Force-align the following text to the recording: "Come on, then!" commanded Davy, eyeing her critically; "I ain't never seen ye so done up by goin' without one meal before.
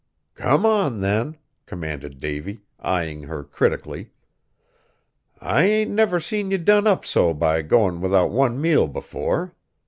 "Come 0.33 0.65
on, 0.65 1.01
then!" 1.01 1.37
commanded 1.67 2.19
Davy, 2.19 2.61
eyeing 2.79 3.21
her 3.21 3.43
critically; 3.43 4.09
"I 5.39 5.61
ain't 5.65 5.91
never 5.91 6.19
seen 6.19 6.49
ye 6.49 6.57
so 6.57 6.63
done 6.63 6.87
up 6.87 7.05
by 7.37 7.61
goin' 7.61 8.01
without 8.01 8.31
one 8.31 8.59
meal 8.59 8.87
before. 8.87 9.53